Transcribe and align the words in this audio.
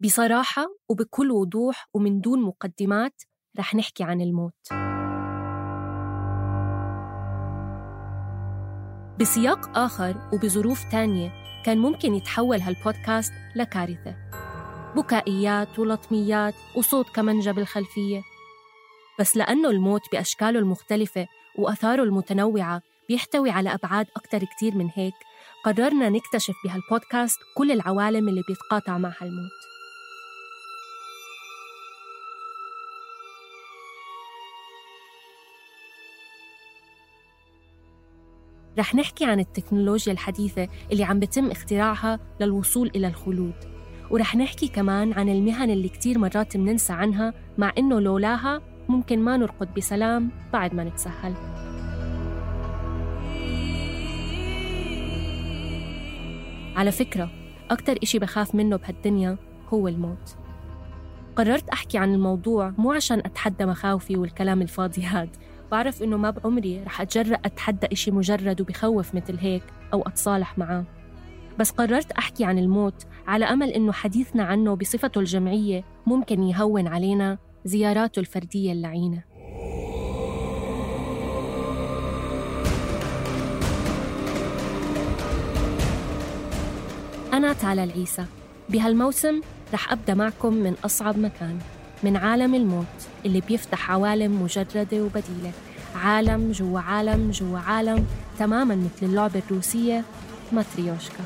بصراحة 0.00 0.66
وبكل 0.88 1.30
وضوح 1.30 1.88
ومن 1.94 2.20
دون 2.20 2.42
مقدمات 2.42 3.22
رح 3.58 3.74
نحكي 3.74 4.04
عن 4.04 4.20
الموت. 4.20 4.54
بسياق 9.20 9.78
آخر 9.78 10.16
وبظروف 10.32 10.84
تانية 10.90 11.32
كان 11.64 11.78
ممكن 11.78 12.14
يتحول 12.14 12.60
هالبودكاست 12.60 13.32
لكارثة. 13.56 14.16
بكائيات 14.96 15.78
ولطميات 15.78 16.54
وصوت 16.76 17.08
كمنجة 17.08 17.50
بالخلفية 17.50 18.22
بس 19.20 19.36
لأنه 19.36 19.70
الموت 19.70 20.02
بأشكاله 20.12 20.58
المختلفة 20.58 21.26
وأثاره 21.58 22.02
المتنوعة 22.02 22.82
بيحتوي 23.08 23.50
على 23.50 23.74
أبعاد 23.74 24.06
أكتر 24.16 24.38
كتير 24.44 24.74
من 24.74 24.88
هيك 24.94 25.14
قررنا 25.64 26.08
نكتشف 26.08 26.54
بهالبودكاست 26.64 27.38
كل 27.56 27.72
العوالم 27.72 28.28
اللي 28.28 28.42
بيتقاطع 28.48 28.98
معها 28.98 29.22
الموت 29.22 29.77
رح 38.78 38.94
نحكي 38.94 39.24
عن 39.24 39.40
التكنولوجيا 39.40 40.12
الحديثة 40.12 40.68
اللي 40.92 41.04
عم 41.04 41.18
بتم 41.20 41.50
اختراعها 41.50 42.18
للوصول 42.40 42.90
إلى 42.96 43.06
الخلود. 43.06 43.54
ورح 44.10 44.36
نحكي 44.36 44.68
كمان 44.68 45.12
عن 45.12 45.28
المهن 45.28 45.70
اللي 45.70 45.88
كتير 45.88 46.18
مرات 46.18 46.56
مننسى 46.56 46.92
عنها 46.92 47.34
مع 47.58 47.72
إنه 47.78 48.00
لولاها 48.00 48.62
ممكن 48.88 49.18
ما 49.18 49.36
نرقد 49.36 49.74
بسلام 49.74 50.30
بعد 50.52 50.74
ما 50.74 50.84
نتسهل 50.84 51.34
على 56.76 56.92
فكرة 56.92 57.30
أكتر 57.70 57.98
إشي 58.02 58.18
بخاف 58.18 58.54
منه 58.54 58.76
بهالدنيا 58.76 59.36
هو 59.68 59.88
الموت. 59.88 60.36
قررت 61.36 61.68
أحكي 61.68 61.98
عن 61.98 62.14
الموضوع 62.14 62.72
مو 62.78 62.92
عشان 62.92 63.18
أتحدى 63.18 63.66
مخاوفي 63.66 64.16
والكلام 64.16 64.62
الفاضي 64.62 65.02
هاد 65.02 65.36
بعرف 65.70 66.02
إنه 66.02 66.16
ما 66.16 66.30
بعمري 66.30 66.82
رح 66.82 67.00
أتجرأ 67.00 67.38
أتحدى 67.44 67.86
إشي 67.92 68.10
مجرد 68.10 68.60
وبخوف 68.60 69.14
مثل 69.14 69.38
هيك 69.38 69.62
أو 69.92 70.02
أتصالح 70.02 70.58
معاه 70.58 70.84
بس 71.58 71.70
قررت 71.70 72.12
أحكي 72.12 72.44
عن 72.44 72.58
الموت 72.58 73.06
على 73.26 73.44
أمل 73.44 73.68
إنه 73.68 73.92
حديثنا 73.92 74.42
عنه 74.42 74.74
بصفته 74.74 75.18
الجمعية 75.18 75.84
ممكن 76.06 76.42
يهون 76.42 76.86
علينا 76.86 77.38
زياراته 77.64 78.20
الفردية 78.20 78.72
اللعينة. 78.72 79.22
أنا 87.32 87.52
تالا 87.52 87.84
العيسى. 87.84 88.24
بهالموسم 88.68 89.40
رح 89.74 89.92
أبدأ 89.92 90.14
معكم 90.14 90.54
من 90.54 90.74
أصعب 90.84 91.18
مكان. 91.18 91.58
من 92.02 92.16
عالم 92.16 92.54
الموت 92.54 92.86
اللي 93.26 93.40
بيفتح 93.40 93.90
عوالم 93.90 94.42
مجردة 94.42 95.02
وبديلة. 95.02 95.52
عالم 95.94 96.52
جوا 96.52 96.80
عالم 96.80 97.30
جوا 97.30 97.58
عالم 97.58 98.06
تماما 98.38 98.74
مثل 98.74 99.06
اللعبة 99.06 99.42
الروسية 99.50 100.04
ماتريوشكا. 100.52 101.24